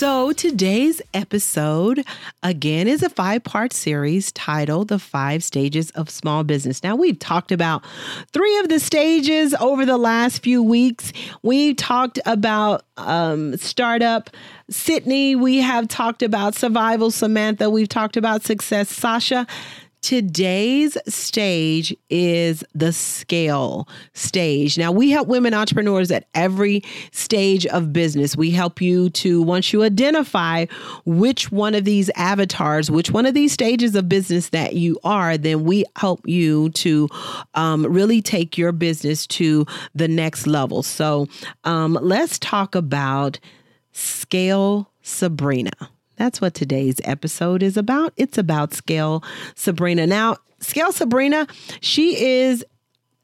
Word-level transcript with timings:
So, 0.00 0.32
today's 0.32 1.02
episode 1.12 2.06
again 2.42 2.88
is 2.88 3.02
a 3.02 3.10
five 3.10 3.44
part 3.44 3.74
series 3.74 4.32
titled 4.32 4.88
The 4.88 4.98
Five 4.98 5.44
Stages 5.44 5.90
of 5.90 6.08
Small 6.08 6.42
Business. 6.42 6.82
Now, 6.82 6.96
we've 6.96 7.18
talked 7.18 7.52
about 7.52 7.84
three 8.32 8.58
of 8.60 8.70
the 8.70 8.80
stages 8.80 9.52
over 9.60 9.84
the 9.84 9.98
last 9.98 10.42
few 10.42 10.62
weeks. 10.62 11.12
We 11.42 11.74
talked 11.74 12.18
about 12.24 12.84
um, 12.96 13.58
startup 13.58 14.30
Sydney, 14.70 15.36
we 15.36 15.58
have 15.58 15.86
talked 15.86 16.22
about 16.22 16.54
survival 16.54 17.10
Samantha, 17.10 17.68
we've 17.68 17.86
talked 17.86 18.16
about 18.16 18.42
success 18.42 18.88
Sasha. 18.88 19.46
Today's 20.02 20.96
stage 21.06 21.94
is 22.08 22.64
the 22.74 22.92
scale 22.92 23.86
stage. 24.14 24.78
Now, 24.78 24.90
we 24.92 25.10
help 25.10 25.28
women 25.28 25.52
entrepreneurs 25.52 26.10
at 26.10 26.26
every 26.34 26.82
stage 27.12 27.66
of 27.66 27.92
business. 27.92 28.34
We 28.34 28.50
help 28.50 28.80
you 28.80 29.10
to, 29.10 29.42
once 29.42 29.72
you 29.72 29.82
identify 29.82 30.66
which 31.04 31.52
one 31.52 31.74
of 31.74 31.84
these 31.84 32.10
avatars, 32.16 32.90
which 32.90 33.10
one 33.10 33.26
of 33.26 33.34
these 33.34 33.52
stages 33.52 33.94
of 33.94 34.08
business 34.08 34.48
that 34.48 34.74
you 34.74 34.98
are, 35.04 35.36
then 35.36 35.64
we 35.64 35.84
help 35.96 36.26
you 36.26 36.70
to 36.70 37.08
um, 37.54 37.84
really 37.84 38.22
take 38.22 38.56
your 38.56 38.72
business 38.72 39.26
to 39.28 39.66
the 39.94 40.08
next 40.08 40.46
level. 40.46 40.82
So, 40.82 41.28
um, 41.64 41.98
let's 42.00 42.38
talk 42.38 42.74
about 42.74 43.38
scale 43.92 44.90
Sabrina. 45.02 45.90
That's 46.20 46.38
what 46.38 46.52
today's 46.52 47.00
episode 47.04 47.62
is 47.62 47.78
about. 47.78 48.12
It's 48.18 48.36
about 48.36 48.74
Scale 48.74 49.24
Sabrina. 49.54 50.06
Now, 50.06 50.36
Scale 50.58 50.92
Sabrina, 50.92 51.46
she 51.80 52.22
is 52.22 52.62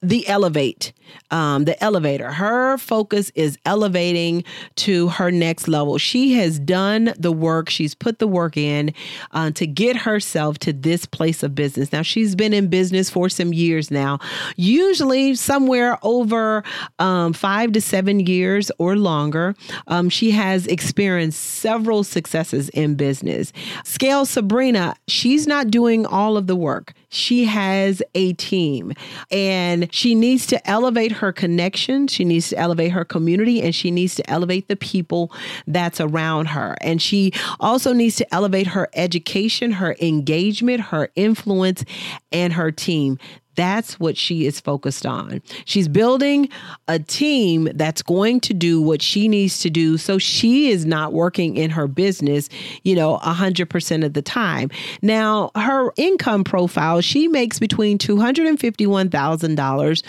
the 0.02 0.26
elevate 0.28 0.92
um, 1.30 1.64
the 1.64 1.82
elevator. 1.82 2.30
Her 2.32 2.78
focus 2.78 3.30
is 3.34 3.58
elevating 3.64 4.44
to 4.76 5.08
her 5.08 5.30
next 5.30 5.68
level. 5.68 5.98
She 5.98 6.34
has 6.34 6.58
done 6.58 7.12
the 7.18 7.32
work. 7.32 7.68
She's 7.70 7.94
put 7.94 8.18
the 8.18 8.26
work 8.26 8.56
in 8.56 8.92
uh, 9.32 9.50
to 9.52 9.66
get 9.66 9.96
herself 9.96 10.58
to 10.60 10.72
this 10.72 11.06
place 11.06 11.42
of 11.42 11.54
business. 11.54 11.92
Now 11.92 12.02
she's 12.02 12.34
been 12.34 12.52
in 12.52 12.68
business 12.68 13.10
for 13.10 13.28
some 13.28 13.52
years 13.52 13.90
now 13.90 14.18
usually 14.56 15.34
somewhere 15.34 15.98
over 16.02 16.62
um, 16.98 17.32
five 17.32 17.72
to 17.72 17.80
seven 17.80 18.20
years 18.20 18.70
or 18.78 18.96
longer. 18.96 19.54
Um, 19.86 20.08
she 20.08 20.30
has 20.32 20.66
experienced 20.66 21.40
several 21.40 22.04
successes 22.04 22.68
in 22.70 22.94
business. 22.94 23.52
Scale 23.84 24.26
sabrina 24.26 24.94
she's 25.08 25.46
not 25.46 25.70
doing 25.70 26.06
all 26.06 26.36
of 26.36 26.46
the 26.46 26.56
work 26.56 26.94
she 27.16 27.46
has 27.46 28.02
a 28.14 28.34
team 28.34 28.92
and 29.30 29.92
she 29.92 30.14
needs 30.14 30.46
to 30.46 30.70
elevate 30.70 31.12
her 31.12 31.32
connection. 31.32 32.06
She 32.06 32.24
needs 32.24 32.50
to 32.50 32.58
elevate 32.58 32.92
her 32.92 33.04
community 33.04 33.62
and 33.62 33.74
she 33.74 33.90
needs 33.90 34.14
to 34.16 34.30
elevate 34.30 34.68
the 34.68 34.76
people 34.76 35.32
that's 35.66 36.00
around 36.00 36.46
her. 36.46 36.76
And 36.80 37.00
she 37.00 37.32
also 37.58 37.92
needs 37.92 38.16
to 38.16 38.34
elevate 38.34 38.68
her 38.68 38.88
education, 38.94 39.72
her 39.72 39.96
engagement, 40.00 40.80
her 40.82 41.08
influence, 41.16 41.84
and 42.32 42.52
her 42.52 42.70
team. 42.70 43.18
That's 43.56 43.98
what 43.98 44.16
she 44.16 44.46
is 44.46 44.60
focused 44.60 45.06
on. 45.06 45.42
She's 45.64 45.88
building 45.88 46.48
a 46.88 46.98
team 46.98 47.68
that's 47.74 48.02
going 48.02 48.40
to 48.40 48.54
do 48.54 48.80
what 48.80 49.02
she 49.02 49.28
needs 49.28 49.60
to 49.60 49.70
do 49.70 49.98
so 49.98 50.18
she 50.18 50.70
is 50.70 50.86
not 50.86 51.12
working 51.12 51.56
in 51.56 51.70
her 51.70 51.88
business, 51.88 52.48
you 52.84 52.94
know, 52.94 53.18
100% 53.18 54.04
of 54.04 54.12
the 54.12 54.22
time. 54.22 54.70
Now, 55.02 55.50
her 55.56 55.92
income 55.96 56.44
profile, 56.44 57.00
she 57.00 57.26
makes 57.28 57.58
between 57.58 57.98
$251,000 57.98 60.02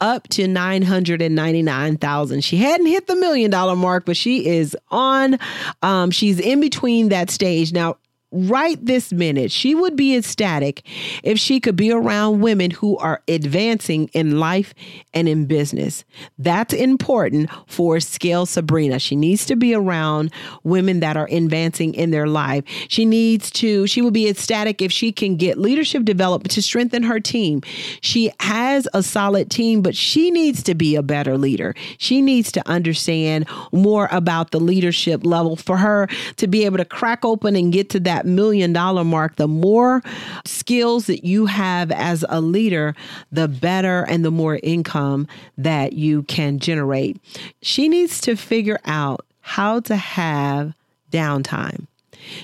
up 0.00 0.28
to 0.28 0.46
999,000. 0.46 2.40
She 2.42 2.56
hadn't 2.56 2.86
hit 2.86 3.06
the 3.06 3.16
million 3.16 3.50
dollar 3.50 3.76
mark, 3.76 4.04
but 4.04 4.16
she 4.16 4.46
is 4.46 4.76
on 4.90 5.38
um 5.82 6.10
she's 6.10 6.38
in 6.38 6.60
between 6.60 7.08
that 7.08 7.30
stage. 7.30 7.72
Now, 7.72 7.96
right 8.32 8.84
this 8.84 9.12
minute, 9.12 9.50
she 9.50 9.74
would 9.74 9.96
be 9.96 10.16
ecstatic 10.16 10.82
if 11.22 11.38
she 11.38 11.60
could 11.60 11.76
be 11.76 11.90
around 11.90 12.40
women 12.40 12.70
who 12.70 12.96
are 12.98 13.22
advancing 13.28 14.08
in 14.12 14.38
life 14.38 14.74
and 15.12 15.28
in 15.28 15.46
business. 15.46 16.04
That's 16.38 16.72
important 16.72 17.50
for 17.66 18.00
Scale 18.00 18.46
Sabrina. 18.46 18.98
She 18.98 19.16
needs 19.16 19.44
to 19.46 19.56
be 19.56 19.74
around 19.74 20.32
women 20.62 21.00
that 21.00 21.16
are 21.16 21.28
advancing 21.30 21.94
in 21.94 22.10
their 22.10 22.26
life. 22.26 22.64
She 22.88 23.04
needs 23.04 23.50
to, 23.52 23.86
she 23.86 24.02
will 24.02 24.10
be 24.10 24.28
ecstatic 24.28 24.80
if 24.80 24.92
she 24.92 25.12
can 25.12 25.36
get 25.36 25.58
leadership 25.58 26.04
development 26.04 26.52
to 26.52 26.62
strengthen 26.62 27.02
her 27.02 27.20
team. 27.20 27.62
She 28.00 28.30
has 28.40 28.88
a 28.94 29.02
solid 29.02 29.50
team, 29.50 29.82
but 29.82 29.96
she 29.96 30.30
needs 30.30 30.62
to 30.64 30.74
be 30.74 30.94
a 30.94 31.02
better 31.02 31.36
leader. 31.36 31.74
She 31.98 32.22
needs 32.22 32.52
to 32.52 32.68
understand 32.68 33.46
more 33.72 34.08
about 34.12 34.50
the 34.50 34.60
leadership 34.60 35.24
level 35.24 35.56
for 35.56 35.76
her 35.76 36.08
to 36.36 36.46
be 36.46 36.64
able 36.64 36.78
to 36.78 36.84
crack 36.84 37.24
open 37.24 37.56
and 37.56 37.72
get 37.72 37.90
to 37.90 38.00
that 38.00 38.19
that 38.20 38.28
million 38.28 38.72
dollar 38.72 39.02
mark, 39.04 39.36
the 39.36 39.48
more 39.48 40.02
skills 40.44 41.06
that 41.06 41.24
you 41.24 41.46
have 41.46 41.90
as 41.90 42.24
a 42.28 42.40
leader, 42.40 42.94
the 43.32 43.48
better 43.48 44.02
and 44.02 44.24
the 44.24 44.30
more 44.30 44.60
income 44.62 45.26
that 45.56 45.94
you 45.94 46.22
can 46.24 46.58
generate. 46.58 47.18
She 47.62 47.88
needs 47.88 48.20
to 48.22 48.36
figure 48.36 48.78
out 48.84 49.24
how 49.40 49.80
to 49.80 49.96
have 49.96 50.74
downtime. 51.10 51.86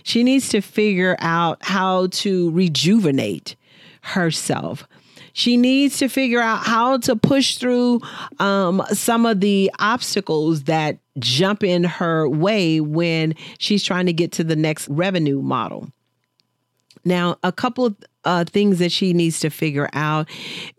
She 0.02 0.24
needs 0.24 0.48
to 0.48 0.62
figure 0.62 1.16
out 1.18 1.58
how 1.60 2.06
to 2.06 2.50
rejuvenate 2.52 3.54
herself. 4.00 4.88
She 5.36 5.58
needs 5.58 5.98
to 5.98 6.08
figure 6.08 6.40
out 6.40 6.64
how 6.64 6.96
to 6.96 7.14
push 7.14 7.58
through 7.58 8.00
um, 8.38 8.82
some 8.92 9.26
of 9.26 9.40
the 9.40 9.70
obstacles 9.78 10.62
that 10.62 10.96
jump 11.18 11.62
in 11.62 11.84
her 11.84 12.26
way 12.26 12.80
when 12.80 13.34
she's 13.58 13.84
trying 13.84 14.06
to 14.06 14.14
get 14.14 14.32
to 14.32 14.44
the 14.44 14.56
next 14.56 14.88
revenue 14.88 15.42
model. 15.42 15.90
Now, 17.04 17.36
a 17.42 17.52
couple 17.52 17.84
of 17.84 17.96
uh, 18.24 18.44
things 18.44 18.78
that 18.78 18.90
she 18.90 19.12
needs 19.12 19.38
to 19.40 19.50
figure 19.50 19.90
out 19.92 20.26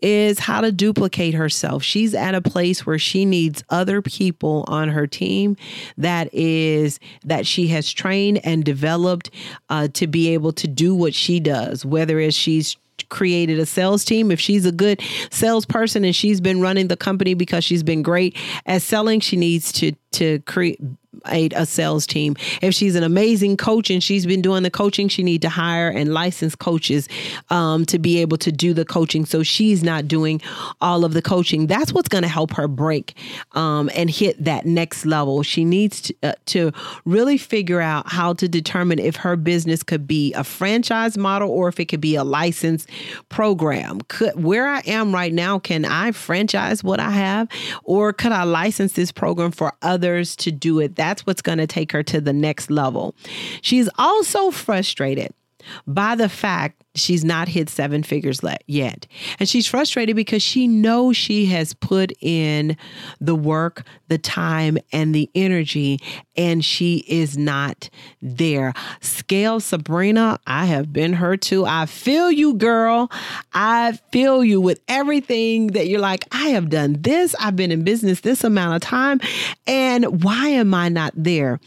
is 0.02 0.40
how 0.40 0.60
to 0.60 0.72
duplicate 0.72 1.34
herself. 1.34 1.84
She's 1.84 2.12
at 2.12 2.34
a 2.34 2.42
place 2.42 2.84
where 2.84 2.98
she 2.98 3.24
needs 3.24 3.62
other 3.70 4.02
people 4.02 4.64
on 4.66 4.88
her 4.88 5.06
team 5.06 5.56
that 5.98 6.34
is 6.34 6.98
that 7.24 7.46
she 7.46 7.68
has 7.68 7.92
trained 7.92 8.44
and 8.44 8.64
developed 8.64 9.30
uh, 9.70 9.86
to 9.94 10.08
be 10.08 10.30
able 10.34 10.52
to 10.54 10.66
do 10.66 10.96
what 10.96 11.14
she 11.14 11.38
does, 11.38 11.84
whether 11.84 12.18
it's 12.18 12.36
she's 12.36 12.76
created 13.08 13.58
a 13.58 13.66
sales 13.66 14.04
team. 14.04 14.30
If 14.30 14.40
she's 14.40 14.66
a 14.66 14.72
good 14.72 15.02
salesperson 15.30 16.04
and 16.04 16.14
she's 16.14 16.40
been 16.40 16.60
running 16.60 16.88
the 16.88 16.96
company 16.96 17.34
because 17.34 17.64
she's 17.64 17.82
been 17.82 18.02
great 18.02 18.36
at 18.66 18.82
selling, 18.82 19.20
she 19.20 19.36
needs 19.36 19.72
to 19.72 19.92
to 20.12 20.40
create 20.40 20.80
a, 21.26 21.48
a 21.54 21.66
sales 21.66 22.06
team. 22.06 22.36
If 22.62 22.74
she's 22.74 22.94
an 22.94 23.02
amazing 23.02 23.56
coach 23.56 23.90
and 23.90 24.02
she's 24.02 24.26
been 24.26 24.42
doing 24.42 24.62
the 24.62 24.70
coaching, 24.70 25.08
she 25.08 25.22
need 25.22 25.42
to 25.42 25.48
hire 25.48 25.88
and 25.88 26.12
license 26.12 26.54
coaches 26.54 27.08
um, 27.50 27.84
to 27.86 27.98
be 27.98 28.18
able 28.18 28.38
to 28.38 28.52
do 28.52 28.74
the 28.74 28.84
coaching. 28.84 29.24
So 29.24 29.42
she's 29.42 29.82
not 29.82 30.08
doing 30.08 30.40
all 30.80 31.04
of 31.04 31.12
the 31.12 31.22
coaching. 31.22 31.66
That's 31.66 31.92
what's 31.92 32.08
going 32.08 32.22
to 32.22 32.28
help 32.28 32.52
her 32.52 32.68
break 32.68 33.14
um, 33.52 33.90
and 33.94 34.10
hit 34.10 34.42
that 34.44 34.66
next 34.66 35.04
level. 35.04 35.42
She 35.42 35.64
needs 35.64 36.00
to, 36.02 36.14
uh, 36.22 36.32
to 36.46 36.72
really 37.04 37.38
figure 37.38 37.80
out 37.80 38.10
how 38.10 38.32
to 38.34 38.48
determine 38.48 38.98
if 38.98 39.16
her 39.16 39.36
business 39.36 39.82
could 39.82 40.06
be 40.06 40.32
a 40.34 40.44
franchise 40.44 41.16
model 41.16 41.50
or 41.50 41.68
if 41.68 41.80
it 41.80 41.86
could 41.86 42.00
be 42.00 42.14
a 42.14 42.24
license 42.24 42.86
program. 43.28 44.00
Could 44.08 44.42
where 44.42 44.68
I 44.68 44.80
am 44.86 45.14
right 45.14 45.32
now, 45.32 45.58
can 45.58 45.84
I 45.84 46.12
franchise 46.12 46.84
what 46.84 47.00
I 47.00 47.10
have, 47.10 47.48
or 47.84 48.12
could 48.12 48.32
I 48.32 48.44
license 48.44 48.92
this 48.92 49.12
program 49.12 49.50
for 49.50 49.72
others 49.82 50.36
to 50.36 50.52
do 50.52 50.80
it? 50.80 50.96
That's 51.08 51.24
what's 51.26 51.40
going 51.40 51.56
to 51.56 51.66
take 51.66 51.92
her 51.92 52.02
to 52.02 52.20
the 52.20 52.34
next 52.34 52.70
level. 52.70 53.14
She's 53.62 53.88
also 53.96 54.50
frustrated 54.50 55.32
by 55.86 56.14
the 56.14 56.28
fact 56.28 56.84
she's 56.94 57.24
not 57.24 57.48
hit 57.48 57.68
seven 57.68 58.02
figures 58.02 58.40
yet. 58.66 59.06
And 59.38 59.48
she's 59.48 59.66
frustrated 59.66 60.16
because 60.16 60.42
she 60.42 60.66
knows 60.66 61.16
she 61.16 61.46
has 61.46 61.74
put 61.74 62.12
in 62.20 62.76
the 63.20 63.34
work, 63.34 63.84
the 64.08 64.18
time, 64.18 64.78
and 64.92 65.14
the 65.14 65.30
energy, 65.34 66.00
and 66.36 66.64
she 66.64 67.04
is 67.08 67.38
not 67.38 67.88
there. 68.20 68.72
Scale 69.00 69.60
Sabrina, 69.60 70.38
I 70.46 70.66
have 70.66 70.92
been 70.92 71.12
her 71.14 71.36
too. 71.36 71.64
I 71.64 71.86
feel 71.86 72.30
you, 72.30 72.54
girl. 72.54 73.10
I 73.52 73.92
feel 74.12 74.42
you 74.44 74.60
with 74.60 74.80
everything 74.88 75.68
that 75.68 75.88
you're 75.88 76.00
like, 76.00 76.24
I 76.32 76.48
have 76.48 76.68
done 76.68 76.96
this. 77.00 77.34
I've 77.40 77.56
been 77.56 77.72
in 77.72 77.84
business 77.84 78.20
this 78.20 78.44
amount 78.44 78.76
of 78.76 78.82
time. 78.82 79.20
And 79.66 80.22
why 80.24 80.48
am 80.48 80.74
I 80.74 80.88
not 80.88 81.12
there? 81.16 81.60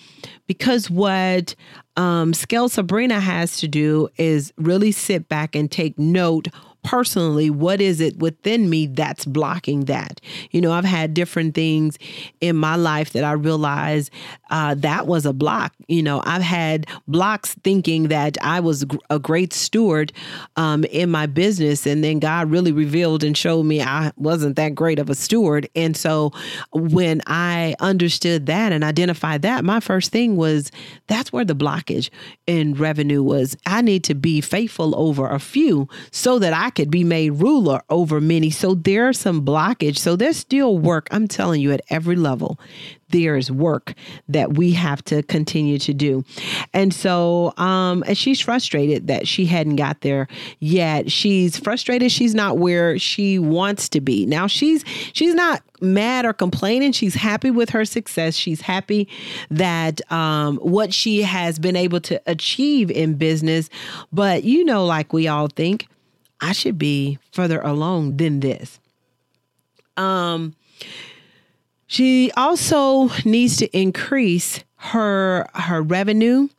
Because 0.47 0.89
what 0.89 1.55
um, 2.01 2.33
Scale 2.33 2.67
Sabrina 2.67 3.19
has 3.19 3.57
to 3.57 3.67
do 3.67 4.09
is 4.17 4.51
really 4.57 4.91
sit 4.91 5.29
back 5.29 5.55
and 5.55 5.71
take 5.71 5.99
note 5.99 6.47
personally, 6.83 7.49
what 7.49 7.79
is 7.79 8.01
it 8.01 8.17
within 8.17 8.69
me 8.69 8.87
that's 8.87 9.25
blocking 9.25 9.85
that? 9.85 10.19
You 10.51 10.61
know, 10.61 10.71
I've 10.71 10.85
had 10.85 11.13
different 11.13 11.53
things 11.53 11.97
in 12.39 12.55
my 12.55 12.75
life 12.75 13.11
that 13.13 13.23
I 13.23 13.33
realized 13.33 14.11
uh, 14.49 14.75
that 14.75 15.07
was 15.07 15.25
a 15.25 15.33
block. 15.33 15.73
You 15.87 16.03
know, 16.03 16.21
I've 16.25 16.41
had 16.41 16.87
blocks 17.07 17.53
thinking 17.63 18.07
that 18.09 18.37
I 18.41 18.59
was 18.59 18.85
a 19.09 19.19
great 19.19 19.53
steward 19.53 20.11
um, 20.55 20.83
in 20.85 21.09
my 21.11 21.25
business, 21.25 21.85
and 21.85 22.03
then 22.03 22.19
God 22.19 22.49
really 22.49 22.71
revealed 22.71 23.23
and 23.23 23.37
showed 23.37 23.63
me 23.63 23.81
I 23.81 24.11
wasn't 24.17 24.55
that 24.55 24.75
great 24.75 24.99
of 24.99 25.09
a 25.09 25.15
steward. 25.15 25.69
And 25.75 25.95
so 25.95 26.31
when 26.73 27.21
I 27.27 27.75
understood 27.79 28.47
that 28.47 28.71
and 28.71 28.83
identified 28.83 29.43
that, 29.43 29.63
my 29.63 29.79
first 29.79 30.11
thing 30.11 30.35
was 30.35 30.71
that's 31.07 31.31
where 31.31 31.45
the 31.45 31.55
blockage 31.55 32.09
in 32.47 32.73
revenue 32.73 33.23
was. 33.23 33.55
I 33.65 33.81
need 33.81 34.03
to 34.05 34.15
be 34.15 34.41
faithful 34.41 34.95
over 34.95 35.27
a 35.27 35.39
few 35.39 35.87
so 36.11 36.39
that 36.39 36.53
I 36.53 36.70
could 36.75 36.91
be 36.91 37.03
made 37.03 37.31
ruler 37.31 37.81
over 37.89 38.21
many. 38.21 38.49
So 38.49 38.75
there's 38.75 39.19
some 39.19 39.45
blockage. 39.45 39.97
So 39.97 40.15
there's 40.15 40.37
still 40.37 40.77
work. 40.77 41.07
I'm 41.11 41.27
telling 41.27 41.61
you 41.61 41.71
at 41.71 41.81
every 41.89 42.15
level 42.15 42.59
there's 43.11 43.51
work 43.51 43.93
that 44.29 44.57
we 44.57 44.71
have 44.71 45.03
to 45.05 45.21
continue 45.23 45.77
to 45.79 45.93
do. 45.93 46.23
And 46.73 46.93
so, 46.93 47.53
um, 47.57 48.03
and 48.07 48.17
she's 48.17 48.39
frustrated 48.39 49.07
that 49.07 49.27
she 49.27 49.45
hadn't 49.45 49.75
got 49.75 50.01
there 50.01 50.27
yet. 50.59 51.11
She's 51.11 51.57
frustrated 51.57 52.11
she's 52.11 52.33
not 52.33 52.57
where 52.57 52.97
she 52.97 53.37
wants 53.37 53.89
to 53.89 54.01
be. 54.01 54.25
Now 54.25 54.47
she's 54.47 54.83
she's 55.13 55.33
not 55.33 55.61
mad 55.81 56.25
or 56.25 56.33
complaining. 56.33 56.91
She's 56.91 57.15
happy 57.15 57.51
with 57.51 57.69
her 57.71 57.85
success. 57.85 58.35
She's 58.35 58.61
happy 58.61 59.07
that 59.49 59.99
um, 60.11 60.57
what 60.57 60.93
she 60.93 61.21
has 61.21 61.59
been 61.59 61.75
able 61.75 61.99
to 62.01 62.21
achieve 62.25 62.89
in 62.91 63.15
business. 63.15 63.69
But 64.11 64.43
you 64.43 64.63
know, 64.63 64.85
like 64.85 65.13
we 65.13 65.27
all 65.27 65.47
think, 65.47 65.87
I 66.41 66.51
should 66.53 66.77
be 66.77 67.19
further 67.31 67.61
along 67.61 68.17
than 68.17 68.39
this. 68.39 68.79
Um, 69.95 70.55
she 71.85 72.31
also 72.35 73.09
needs 73.25 73.57
to 73.57 73.77
increase 73.77 74.63
her 74.77 75.47
her 75.53 75.81
revenue 75.81 76.49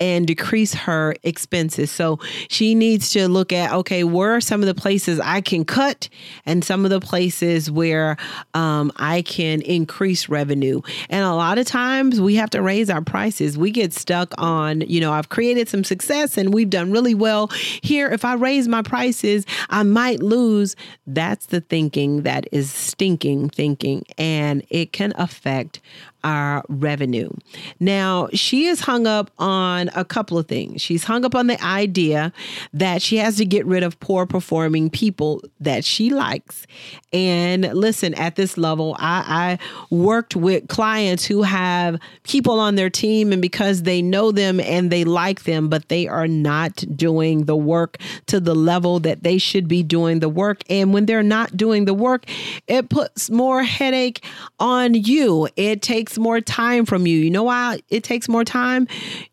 and 0.00 0.26
decrease 0.26 0.74
her 0.74 1.14
expenses. 1.22 1.90
So 1.90 2.18
she 2.48 2.74
needs 2.74 3.10
to 3.10 3.28
look 3.28 3.52
at 3.52 3.72
okay, 3.72 4.04
where 4.04 4.34
are 4.34 4.40
some 4.40 4.62
of 4.62 4.66
the 4.66 4.74
places 4.74 5.20
I 5.20 5.40
can 5.40 5.64
cut 5.64 6.08
and 6.46 6.64
some 6.64 6.84
of 6.84 6.90
the 6.90 7.00
places 7.00 7.70
where 7.70 8.16
um, 8.54 8.92
I 8.96 9.22
can 9.22 9.60
increase 9.62 10.28
revenue. 10.28 10.80
And 11.10 11.24
a 11.24 11.34
lot 11.34 11.58
of 11.58 11.66
times 11.66 12.20
we 12.20 12.36
have 12.36 12.50
to 12.50 12.62
raise 12.62 12.90
our 12.90 13.02
prices. 13.02 13.58
We 13.58 13.70
get 13.70 13.92
stuck 13.92 14.34
on, 14.38 14.82
you 14.82 15.00
know, 15.00 15.12
I've 15.12 15.28
created 15.28 15.68
some 15.68 15.84
success 15.84 16.36
and 16.36 16.52
we've 16.52 16.70
done 16.70 16.92
really 16.92 17.14
well 17.14 17.48
here. 17.82 18.08
If 18.08 18.24
I 18.24 18.34
raise 18.34 18.68
my 18.68 18.82
prices, 18.82 19.46
I 19.70 19.82
might 19.82 20.22
lose. 20.22 20.76
That's 21.06 21.46
the 21.46 21.60
thinking 21.60 22.22
that 22.22 22.46
is 22.52 22.70
stinking 22.70 23.50
thinking, 23.50 24.04
and 24.16 24.64
it 24.70 24.92
can 24.92 25.12
affect 25.16 25.80
our 26.24 26.64
revenue. 26.68 27.30
Now, 27.78 28.28
she 28.32 28.66
is 28.66 28.80
hung 28.80 29.06
up 29.06 29.30
on 29.38 29.87
a 29.94 30.04
couple 30.04 30.38
of 30.38 30.46
things. 30.46 30.80
She's 30.80 31.04
hung 31.04 31.24
up 31.24 31.34
on 31.34 31.46
the 31.46 31.62
idea 31.62 32.32
that 32.72 33.02
she 33.02 33.16
has 33.16 33.36
to 33.36 33.44
get 33.44 33.66
rid 33.66 33.82
of 33.82 33.98
poor 34.00 34.26
performing 34.26 34.90
people 34.90 35.42
that 35.60 35.84
she 35.84 36.10
likes. 36.10 36.66
And 37.12 37.62
listen, 37.72 38.14
at 38.14 38.36
this 38.36 38.58
level, 38.58 38.96
I, 38.98 39.58
I 39.58 39.94
worked 39.94 40.36
with 40.36 40.68
clients 40.68 41.24
who 41.24 41.42
have 41.42 41.98
people 42.24 42.60
on 42.60 42.74
their 42.74 42.90
team, 42.90 43.32
and 43.32 43.40
because 43.40 43.82
they 43.84 44.02
know 44.02 44.32
them 44.32 44.60
and 44.60 44.90
they 44.90 45.04
like 45.04 45.44
them, 45.44 45.68
but 45.68 45.88
they 45.88 46.06
are 46.06 46.28
not 46.28 46.84
doing 46.94 47.44
the 47.44 47.56
work 47.56 47.96
to 48.26 48.40
the 48.40 48.54
level 48.54 49.00
that 49.00 49.22
they 49.22 49.38
should 49.38 49.68
be 49.68 49.82
doing 49.82 50.20
the 50.20 50.28
work. 50.28 50.62
And 50.68 50.92
when 50.92 51.06
they're 51.06 51.22
not 51.22 51.56
doing 51.56 51.86
the 51.86 51.94
work, 51.94 52.24
it 52.66 52.88
puts 52.90 53.30
more 53.30 53.62
headache 53.62 54.22
on 54.58 54.94
you. 54.94 55.48
It 55.56 55.80
takes 55.80 56.18
more 56.18 56.40
time 56.40 56.84
from 56.84 57.06
you. 57.06 57.18
You 57.18 57.30
know 57.30 57.44
why 57.44 57.80
it 57.88 58.04
takes 58.04 58.28
more 58.28 58.44
time? 58.44 58.86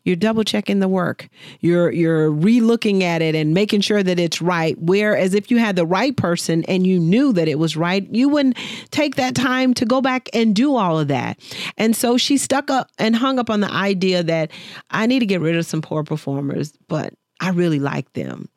You're 0.04 0.16
double 0.16 0.44
checking 0.46 0.80
the 0.80 0.88
work. 0.88 1.28
You're 1.60 1.90
you're 1.90 2.30
re-looking 2.30 3.02
at 3.02 3.22
it 3.22 3.34
and 3.34 3.52
making 3.52 3.80
sure 3.82 4.02
that 4.02 4.18
it's 4.18 4.40
right. 4.40 4.76
Whereas 4.78 5.34
if 5.34 5.50
you 5.50 5.58
had 5.58 5.76
the 5.76 5.86
right 5.86 6.16
person 6.16 6.64
and 6.64 6.86
you 6.86 6.98
knew 6.98 7.32
that 7.32 7.48
it 7.48 7.58
was 7.58 7.76
right, 7.76 8.06
you 8.10 8.28
wouldn't 8.28 8.56
take 8.90 9.16
that 9.16 9.34
time 9.34 9.74
to 9.74 9.84
go 9.84 10.00
back 10.00 10.28
and 10.32 10.54
do 10.54 10.76
all 10.76 10.98
of 10.98 11.08
that. 11.08 11.38
And 11.76 11.94
so 11.94 12.16
she 12.16 12.38
stuck 12.38 12.70
up 12.70 12.90
and 12.98 13.14
hung 13.16 13.38
up 13.38 13.50
on 13.50 13.60
the 13.60 13.70
idea 13.70 14.22
that 14.22 14.50
I 14.90 15.06
need 15.06 15.20
to 15.20 15.26
get 15.26 15.40
rid 15.40 15.56
of 15.56 15.66
some 15.66 15.82
poor 15.82 16.04
performers, 16.04 16.72
but 16.88 17.14
I 17.40 17.50
really 17.50 17.80
like 17.80 18.12
them. 18.14 18.48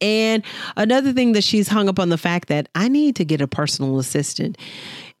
And 0.00 0.42
another 0.76 1.12
thing 1.12 1.32
that 1.32 1.44
she's 1.44 1.68
hung 1.68 1.88
up 1.88 1.98
on 1.98 2.08
the 2.08 2.18
fact 2.18 2.48
that 2.48 2.68
I 2.74 2.88
need 2.88 3.16
to 3.16 3.24
get 3.24 3.40
a 3.40 3.46
personal 3.46 3.98
assistant. 3.98 4.56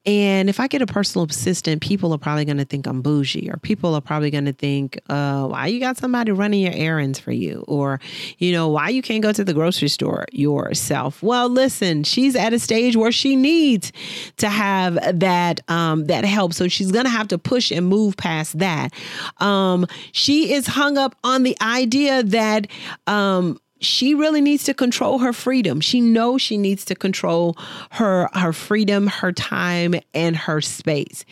And 0.06 0.48
if 0.48 0.60
I 0.60 0.66
get 0.66 0.80
a 0.80 0.86
personal 0.86 1.26
assistant, 1.26 1.82
people 1.82 2.14
are 2.14 2.18
probably 2.18 2.46
going 2.46 2.56
to 2.56 2.64
think 2.64 2.86
I'm 2.86 3.02
bougie, 3.02 3.50
or 3.50 3.58
people 3.58 3.94
are 3.94 4.00
probably 4.00 4.30
going 4.30 4.46
to 4.46 4.52
think, 4.54 4.98
uh, 5.10 5.46
why 5.46 5.66
you 5.66 5.78
got 5.78 5.98
somebody 5.98 6.32
running 6.32 6.60
your 6.60 6.72
errands 6.74 7.18
for 7.18 7.32
you, 7.32 7.64
or, 7.68 8.00
you 8.38 8.50
know, 8.52 8.68
why 8.68 8.88
you 8.88 9.02
can't 9.02 9.22
go 9.22 9.30
to 9.30 9.44
the 9.44 9.52
grocery 9.52 9.88
store 9.88 10.24
yourself. 10.32 11.22
Well, 11.22 11.50
listen, 11.50 12.04
she's 12.04 12.34
at 12.34 12.54
a 12.54 12.58
stage 12.58 12.96
where 12.96 13.12
she 13.12 13.36
needs 13.36 13.92
to 14.38 14.48
have 14.48 15.20
that 15.20 15.60
um, 15.68 16.06
that 16.06 16.24
help, 16.24 16.54
so 16.54 16.66
she's 16.66 16.90
going 16.90 17.04
to 17.04 17.10
have 17.10 17.28
to 17.28 17.38
push 17.38 17.70
and 17.70 17.86
move 17.86 18.16
past 18.16 18.58
that. 18.58 18.94
Um, 19.36 19.86
she 20.12 20.54
is 20.54 20.66
hung 20.66 20.96
up 20.96 21.14
on 21.24 21.42
the 21.42 21.56
idea 21.60 22.22
that. 22.22 22.68
Um, 23.06 23.58
she 23.80 24.14
really 24.14 24.40
needs 24.40 24.64
to 24.64 24.74
control 24.74 25.18
her 25.18 25.32
freedom. 25.32 25.80
She 25.80 26.00
knows 26.00 26.42
she 26.42 26.58
needs 26.58 26.84
to 26.86 26.94
control 26.94 27.56
her 27.92 28.28
her 28.34 28.52
freedom, 28.52 29.06
her 29.06 29.32
time 29.32 29.94
and 30.14 30.36
her 30.36 30.60
space. 30.60 31.24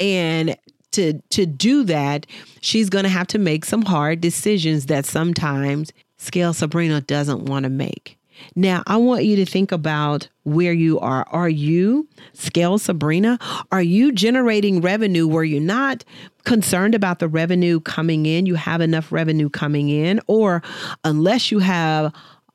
And 0.00 0.56
to 0.92 1.20
to 1.30 1.46
do 1.46 1.84
that, 1.84 2.26
she's 2.60 2.90
going 2.90 3.04
to 3.04 3.08
have 3.08 3.26
to 3.28 3.38
make 3.38 3.64
some 3.64 3.82
hard 3.82 4.20
decisions 4.20 4.86
that 4.86 5.06
sometimes 5.06 5.92
Scale 6.18 6.52
Sabrina 6.52 7.00
doesn't 7.00 7.44
want 7.44 7.64
to 7.64 7.70
make. 7.70 8.18
Now, 8.54 8.82
I 8.86 8.96
want 8.96 9.24
you 9.24 9.36
to 9.36 9.46
think 9.46 9.72
about 9.72 10.28
where 10.44 10.72
you 10.72 10.98
are. 11.00 11.26
Are 11.30 11.48
you, 11.48 12.08
Scale 12.32 12.78
Sabrina, 12.78 13.38
are 13.70 13.82
you 13.82 14.12
generating 14.12 14.80
revenue 14.80 15.26
where 15.26 15.44
you're 15.44 15.60
not 15.60 16.04
concerned 16.44 16.94
about 16.94 17.18
the 17.18 17.28
revenue 17.28 17.80
coming 17.80 18.26
in? 18.26 18.46
You 18.46 18.54
have 18.56 18.80
enough 18.80 19.12
revenue 19.12 19.48
coming 19.48 19.88
in, 19.88 20.20
or 20.26 20.62
unless 21.04 21.50
you 21.52 21.60
have 21.60 22.12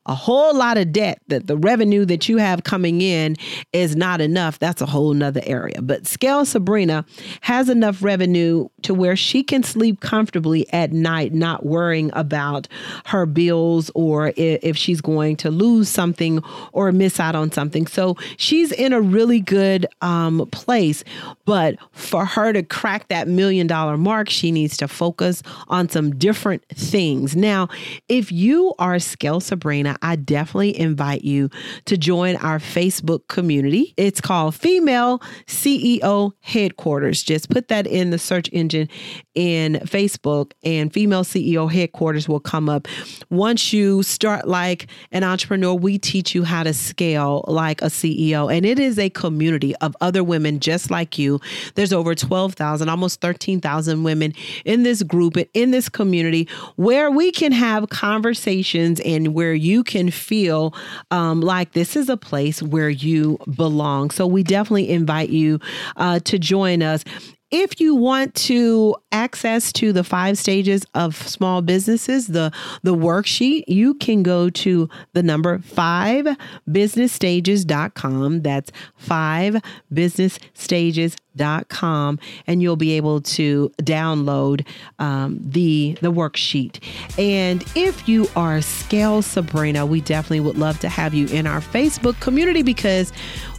a 0.08 0.16
whole 0.16 0.56
lot 0.56 0.78
of 0.78 0.92
debt 0.92 1.22
that 1.28 1.48
the 1.48 1.58
revenue 1.58 2.06
that 2.06 2.28
you 2.28 2.38
have 2.38 2.64
coming 2.64 3.02
in 3.02 3.36
is 3.74 3.96
not 3.96 4.22
enough, 4.22 4.58
that's 4.58 4.82
a 4.82 4.86
whole 4.86 5.14
nother 5.14 5.42
area. 5.46 5.82
But 5.82 6.08
Scale 6.08 6.46
Sabrina 6.46 7.06
has 7.42 7.70
enough 7.70 8.02
revenue 8.02 8.70
to 8.84 8.94
where 8.94 9.16
she 9.16 9.44
can 9.44 9.64
sleep 9.64 10.00
comfortably 10.00 10.72
at 10.74 10.94
night, 10.94 11.34
not 11.34 11.66
worrying 11.66 12.10
about 12.14 12.68
her 13.06 13.26
bills 13.26 13.92
or 13.96 14.34
if 14.38 14.78
she's 14.78 15.02
going 15.02 15.36
to 15.38 15.52
lose 15.52 15.90
something 15.90 16.42
or 16.72 16.92
miss 16.92 17.20
out 17.20 17.36
on 17.36 17.52
something. 17.52 17.86
So 17.86 18.16
she's 18.38 18.72
in 18.72 18.94
a 18.94 19.02
really 19.02 19.40
good 19.40 19.86
um, 20.02 20.48
place. 20.52 21.04
But 21.46 21.78
for 21.92 22.26
her 22.26 22.54
to 22.54 22.64
crack 22.64 23.10
that 23.10 23.28
million 23.28 23.68
dollar 23.68 23.98
mark, 23.98 24.30
she 24.30 24.52
needs 24.52 24.78
to 24.78 24.88
focus 24.88 25.44
on 25.68 25.90
some 25.90 26.16
different 26.16 26.64
things. 26.70 27.36
Now, 27.36 27.68
if 28.08 28.32
you 28.32 28.74
are 28.80 29.00
Scale 29.00 29.40
Sabrina, 29.40 29.97
I 30.02 30.16
definitely 30.16 30.78
invite 30.80 31.24
you 31.24 31.50
to 31.86 31.98
join 31.98 32.36
our 32.38 32.60
Facebook 32.60 33.28
community. 33.28 33.94
It's 33.98 34.22
called 34.22 34.56
Female 34.56 35.20
CEO 35.46 36.32
Headquarters. 36.42 37.24
Just 37.24 37.50
put 37.50 37.68
that 37.68 37.88
in 37.88 38.10
the 38.10 38.20
search 38.20 38.50
engine 38.52 38.90
in 39.36 39.76
Facebook, 39.86 40.54
and 40.64 40.92
Female 40.94 41.24
CEO 41.24 41.72
Headquarters 41.72 42.28
will 42.28 42.40
come 42.40 42.70
up. 42.70 42.88
Once 43.30 43.74
you 43.74 44.04
start 44.04 44.48
like 44.48 44.88
an 45.12 45.24
entrepreneur, 45.24 45.74
we 45.74 45.98
teach 45.98 46.34
you 46.34 46.44
how 46.44 46.64
to 46.64 46.74
scale 46.74 47.44
like 47.48 47.82
a 47.82 47.86
CEO, 47.86 48.52
and 48.52 48.66
it 48.66 48.80
is 48.80 48.98
a 48.98 49.10
community 49.10 49.76
of 49.78 49.96
other 50.02 50.24
women 50.24 50.60
just 50.60 50.90
like 50.90 51.18
you. 51.18 51.40
There's 51.76 51.94
over 51.94 52.16
12,000, 52.16 52.90
almost 52.90 53.22
13,000 53.22 54.04
women 54.04 54.34
in 54.66 54.84
this 54.84 55.04
group 55.04 55.36
and 55.36 55.48
in 55.54 55.72
this 55.72 55.90
community 55.90 56.48
where 56.76 57.12
we 57.12 57.32
can 57.32 57.52
have 57.52 57.90
conversations 57.90 59.00
and 59.02 59.34
where 59.34 59.54
you 59.54 59.84
can 59.88 60.12
feel 60.12 60.76
um, 61.10 61.42
like 61.42 61.72
this 61.72 61.96
is 61.96 62.10
a 62.10 62.18
place 62.18 62.62
where 62.62 62.90
you 62.90 63.40
belong. 63.56 64.12
So 64.12 64.28
we 64.28 64.44
definitely 64.44 64.90
invite 64.90 65.30
you 65.30 65.60
uh, 65.96 66.20
to 66.20 66.38
join 66.38 66.84
us. 66.84 67.04
If 67.50 67.80
you 67.80 67.96
want 67.96 68.36
to 68.36 68.94
access 69.14 69.72
to 69.74 69.94
the 69.94 70.04
five 70.04 70.38
stages 70.38 70.86
of 70.94 71.16
small 71.16 71.62
businesses, 71.62 72.28
the 72.28 72.52
the 72.84 72.94
worksheet, 72.94 73.64
you 73.70 73.94
can 73.94 74.22
go 74.22 74.50
to 74.50 74.90
the 75.14 75.24
number 75.24 75.60
five 75.60 76.28
businessstages.com. 76.70 78.42
That's 78.42 78.74
five 78.98 79.62
businessstages.com, 79.94 82.20
and 82.48 82.62
you'll 82.62 82.76
be 82.76 82.98
able 82.98 83.22
to 83.22 83.72
download 83.82 84.68
um, 85.00 85.40
the 85.42 85.98
the 86.02 86.12
worksheet. 86.12 86.84
And 87.18 87.64
if 87.76 88.10
you 88.10 88.28
are 88.36 88.62
Scale 88.62 89.22
Sabrina, 89.22 89.86
we 89.86 90.02
definitely 90.02 90.42
would 90.42 90.58
love 90.58 90.82
to 90.82 90.90
have 90.90 91.14
you 91.14 91.28
in 91.28 91.48
our 91.48 91.62
Facebook 91.62 92.20
community 92.20 92.62
because 92.62 93.14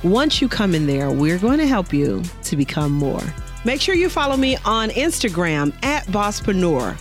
once 0.05 0.43
you 0.43 0.49
come 0.49 0.75
in 0.75 0.87
there, 0.87 1.11
we're 1.11 1.39
going 1.39 1.57
to 1.57 1.67
help 1.67 1.95
you 1.95 2.23
to 2.43 2.55
become 2.55 2.93
more. 2.93 3.23
Make 3.65 3.81
sure 3.81 3.95
you 3.95 4.09
follow 4.09 4.37
me 4.37 4.57
on 4.65 4.91
Instagram 4.91 5.75
at 5.85 6.05
Bosspreneur, 6.07 6.97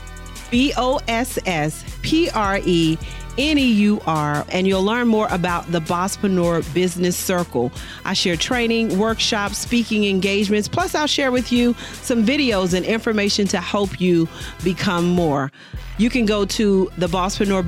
B 0.49 0.73
O 0.75 0.99
S 1.07 1.37
S 1.45 1.83
P 2.01 2.29
R 2.31 2.59
E 2.65 2.97
N 3.37 3.57
E 3.59 3.71
U 3.71 4.01
R, 4.07 4.43
and 4.49 4.65
you'll 4.67 4.83
learn 4.83 5.07
more 5.07 5.27
about 5.29 5.71
the 5.71 5.79
Bosspreneur 5.79 6.73
Business 6.73 7.15
Circle. 7.15 7.71
I 8.03 8.13
share 8.13 8.35
training, 8.35 8.97
workshops, 8.97 9.59
speaking 9.59 10.05
engagements, 10.05 10.67
plus, 10.67 10.95
I'll 10.95 11.07
share 11.07 11.31
with 11.31 11.51
you 11.51 11.75
some 12.01 12.25
videos 12.25 12.73
and 12.73 12.85
information 12.85 13.47
to 13.49 13.61
help 13.61 14.01
you 14.01 14.27
become 14.63 15.07
more. 15.07 15.51
You 15.99 16.09
can 16.09 16.25
go 16.25 16.45
to 16.45 16.91
the 16.97 17.07
Bosspreneur 17.07 17.65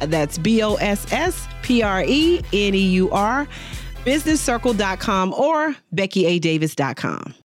That's 0.00 0.38
B 0.38 0.62
O 0.62 0.74
S 0.74 1.10
S 1.10 1.48
P 1.62 1.82
R 1.82 2.04
E 2.04 2.42
N 2.52 2.74
E 2.74 2.78
U 2.78 3.10
R 3.10 3.48
businesscircle.com 4.06 5.34
or 5.34 5.76
beckyadavis.com. 5.94 7.34